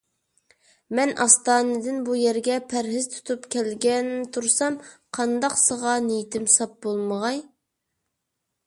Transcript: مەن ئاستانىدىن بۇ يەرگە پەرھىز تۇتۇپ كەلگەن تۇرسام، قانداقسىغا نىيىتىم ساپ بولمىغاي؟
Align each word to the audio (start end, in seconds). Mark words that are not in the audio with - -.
مەن 0.99 1.11
ئاستانىدىن 1.25 1.99
بۇ 2.07 2.15
يەرگە 2.21 2.55
پەرھىز 2.71 3.07
تۇتۇپ 3.17 3.45
كەلگەن 3.57 4.11
تۇرسام، 4.39 4.79
قانداقسىغا 5.21 5.95
نىيىتىم 6.11 6.51
ساپ 6.57 6.77
بولمىغاي؟ 6.89 7.41